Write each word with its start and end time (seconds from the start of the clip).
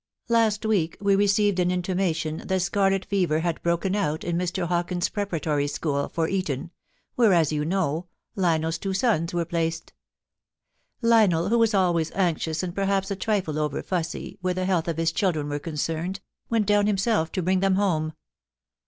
Last 0.29 0.65
week 0.65 0.97
we 0.99 1.15
received 1.15 1.59
an 1.59 1.69
intimation 1.69 2.37
that 2.47 2.61
scarlet 2.63 3.05
fever 3.05 3.41
had 3.41 3.61
broken 3.61 3.95
out 3.95 4.23
in 4.23 4.35
Mr. 4.35 4.65
Hawkins's 4.65 5.09
prepara 5.11 5.39
tory 5.39 5.67
school 5.67 6.09
for 6.09 6.27
Eton, 6.27 6.71
where, 7.13 7.33
as 7.33 7.51
you 7.51 7.63
know, 7.63 8.07
Lionel's 8.35 8.79
two 8.79 8.95
sons 8.95 9.31
were 9.31 9.45
placed 9.45 9.93
Lionel, 11.03 11.49
who 11.49 11.59
was 11.59 11.75
always 11.75 12.11
anxious 12.13 12.63
and 12.63 12.73
perhaps 12.73 13.11
a 13.11 13.15
trifle 13.15 13.59
over 13.59 13.83
fussy, 13.83 14.39
where 14.41 14.55
the 14.55 14.65
health 14.65 14.87
of 14.87 14.97
his 14.97 15.11
children 15.11 15.47
were 15.49 15.59
con 15.59 15.73
cerned, 15.73 16.19
went 16.49 16.65
down 16.65 16.87
himself 16.87 17.31
to 17.33 17.43
bring 17.43 17.59
them 17.59 17.75
home. 17.75 18.13